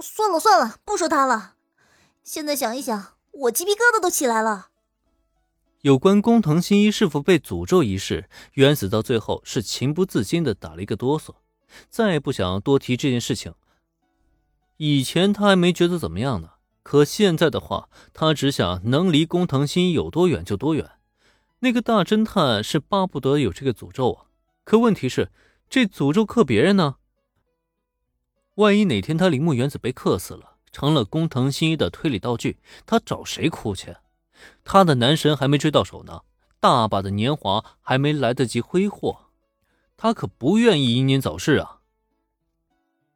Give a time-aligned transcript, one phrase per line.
[0.00, 1.54] 算了算了，不说他了。
[2.22, 4.68] 现在想一想，我鸡皮疙瘩都起来了。
[5.82, 11.36] 有关工藤新一是否被诅咒一事，原子到最后是情不自禁的打了一个哆嗦，
[11.88, 13.54] 再也不想多提这件事情。
[14.76, 16.50] 以前他还没觉得怎么样呢，
[16.82, 20.90] 可现在的话，他只想能离工藤新一有多远就多远。
[21.60, 24.26] 那个大侦探是巴不得有这个诅咒啊，
[24.64, 25.30] 可问题是，
[25.70, 26.97] 这诅咒克别人呢？
[28.58, 33.96] 万一哪天他铃木原子被克死了，成了工藤新一的推理道具，他找谁哭去？
[34.64, 36.22] 他的男神还没追到手呢，
[36.58, 39.26] 大把的年华还没来得及挥霍，
[39.96, 41.78] 他可不愿意英年早逝啊。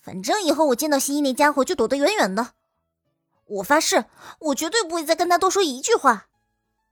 [0.00, 2.52] 反正以后我见到新一那家伙就躲得远远的。
[3.46, 4.04] 我发誓，
[4.38, 6.28] 我绝对不会再跟他多说一句话。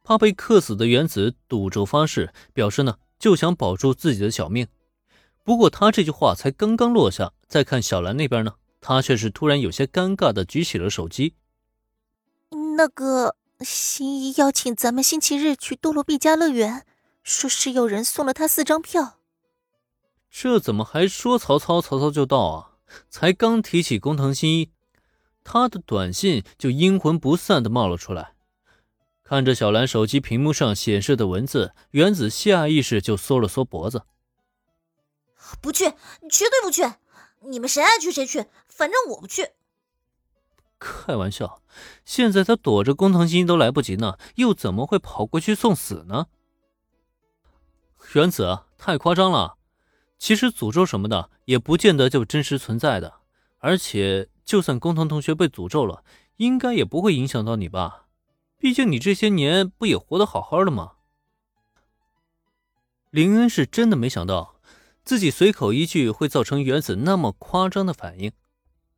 [0.02, 4.66] 怕被克死的原子赌咒发誓，表示呢就想保住自己的小命。
[5.44, 11.34] 不过他这句话才刚刚落下，再看小兰那边呢，他却是突然有些尴尬的举起了手机。
[12.76, 16.86] 那个新一邀请咱们星期日去多罗毕加乐园，
[17.22, 19.18] 说是有人送了他四张票。
[20.30, 22.70] 这怎么还说曹操，曹操就到啊？
[23.08, 24.70] 才刚提起工藤新一，
[25.44, 28.34] 他的短信就阴魂不散的冒了出来。
[29.24, 34.02] 看着小兰手机屏幕上显示的文字，原子下意识就缩了缩脖子。
[35.60, 35.90] 不去，
[36.30, 36.82] 绝对不去！
[37.40, 39.50] 你们谁爱去谁去，反正我不去。
[40.78, 41.62] 开玩笑，
[42.04, 46.26] 现在他躲着工藤新一都来不及呢，又怎么会跑过去送死呢？
[48.14, 49.56] 原子，太夸张了！
[50.18, 53.14] 其实诅咒什么的也不见得就真实存在的，
[53.58, 56.04] 而且就算工藤同学被诅咒了，
[56.36, 58.06] 应该也不会影响到你吧？
[58.58, 60.92] 毕竟你这些年不也活得好好的吗？
[63.10, 64.51] 林恩是真的没想到。
[65.04, 68.30] 自己随口一句会造成原子那么夸张的反应，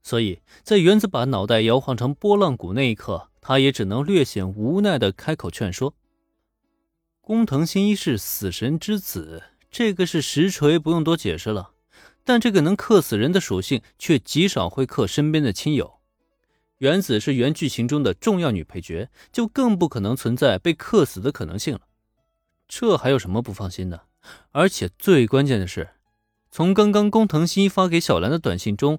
[0.02, 5.94] 所以在原子把脑袋摇晃成拨浪鼓那一刻，他也只能略显无奈的开口劝说
[7.22, 11.70] ：“工藤新一是死神之子，这个是实锤，不用多解释了。
[12.23, 16.00] 但这个能克死人的属性，却极少会克身边的亲友。
[16.79, 21.80] 原子是原剧情中的重要女配角，就更不可能存在被克死的可能性了。
[22.68, 24.02] 这还有什么不放心的？”
[24.52, 25.90] 而且最关键的是，
[26.51, 28.98] 从刚刚工藤新一发给小兰的短信中，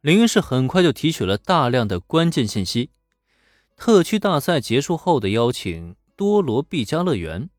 [0.00, 2.90] 林恩是很快就提取了大量的关键信息。
[3.76, 7.50] 特区大赛结束后的邀请，多罗毕加乐园，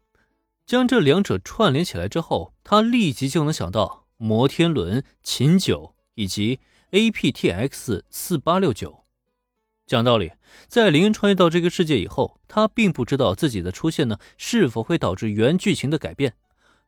[0.65, 6.59] 将这两者串联起来之后，他立即就能想到摩天轮、琴酒以及
[6.91, 9.03] APTX 四八六九。
[9.85, 10.31] 讲道理，
[10.67, 16.35] 在林恩穿越到这个世界以后，他并不知道自己的出现呢是否会导致原剧情的改变。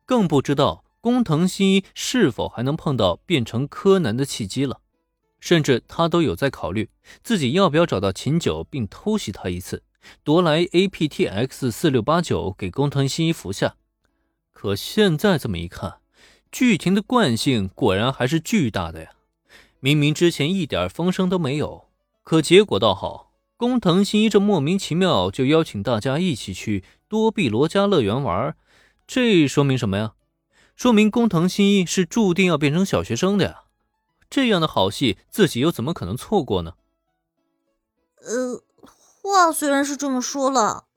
[0.05, 4.79] 更不知道工藤新一是否还能碰到变成柯南的契机了，
[5.39, 6.89] 甚至他都有在考虑
[7.23, 9.83] 自己要不要找到秦九并偷袭他一次，
[10.23, 13.75] 夺来 APTX 四六八九给工藤新一服下。
[14.51, 15.97] 可现在这么一看，
[16.51, 19.11] 剧情的惯性果然还是巨大的呀！
[19.79, 21.89] 明明之前一点风声都没有，
[22.23, 28.55] 可结果倒好，工藤新一这莫名其妙就邀请大家一起去多碧罗家乐园玩。
[29.07, 30.16] 这说明什么呀？
[30.75, 33.63] 说明工藤新一是注定要变成小学生的呀！
[34.29, 36.73] 这样的好戏，自己又怎么可能错过呢？
[38.17, 38.61] 呃，
[39.21, 40.88] 话虽然是这么说了，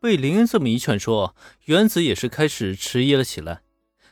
[0.00, 1.34] 被林恩这么一劝说，
[1.66, 3.62] 原子也是开始迟疑了起来。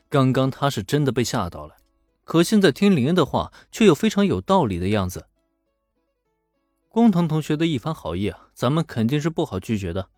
[0.08, 1.76] 刚刚他是真的被吓到了，
[2.24, 5.26] 可现在听林恩的话，却又非常有道理的样子。
[6.88, 10.08] 工藤同学的一番好意啊，咱们肯定是不好拒绝的。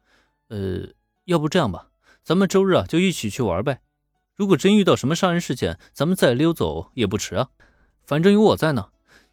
[0.48, 0.88] 呃，
[1.24, 1.88] 要不这样吧。
[2.25, 3.81] 咱们周日啊，就一起去玩呗。
[4.37, 7.50] 如果真遇到什么杀人事件，咱们再溜走也不迟啊。
[8.05, 8.91] 反正有我在呢，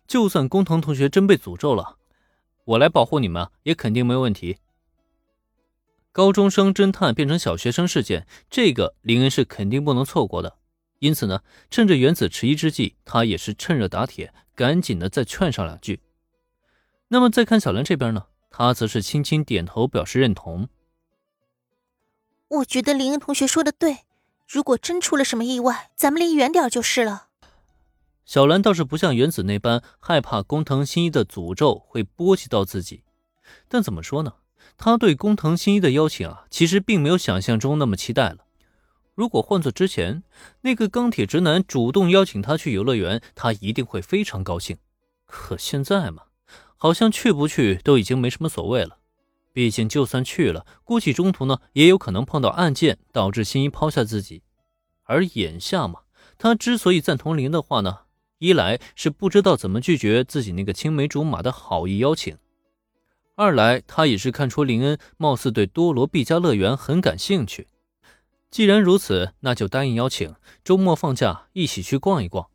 [0.08, 1.98] 就算工藤同学真被诅咒了，
[2.66, 4.58] 我来保护你们也肯定没问题。
[6.12, 10.58] 高中生侦探变成小学生事件，这个林恩是肯定不能错过的。
[10.98, 16.02] 因此呢，趁着原子迟疑之际，他也是趁热打铁，赶紧的再劝上两句。
[17.08, 20.68] 那么再看小兰这边呢，她则是轻轻点头表示认同。
[22.50, 24.00] 我觉得林恩同学说的对，
[24.48, 27.28] 如果真出了什么意外，咱们离远点就是了。
[28.26, 33.04] 小兰倒是不像原子那般害怕工藤新一的诅咒会波及到自己，
[33.68, 34.34] 但怎么说呢？
[34.78, 38.46] 他对工藤新一的邀请啊，其实并没有想象中那么期待了。
[39.14, 40.24] 如果换做之前
[40.62, 44.78] 那个钢铁直男主动邀请他去游乐园，他一定会非常高兴。
[45.26, 46.24] 可现在嘛，
[46.78, 48.99] 好像去不去都已经没什么所谓了。
[49.52, 54.44] 毕竟，就算去了，估计中途呢也有可能碰到案件，导致新一抛下自己。
[55.04, 56.02] 而眼下嘛，
[56.38, 58.02] 他之所以赞同林的话呢，
[58.38, 62.38] 一来是不知道怎么拒绝自己那个青梅竹马的好意邀请，
[63.36, 67.68] 二来他也是看出林恩貌似对多罗毕加乐园很感兴趣。
[68.52, 72.48] 既然如此，那就答应邀请，周末放假一起去逛一逛。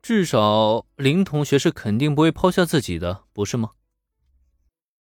[0.00, 3.70] 至少林同学是肯定不会抛下自己的，不是吗？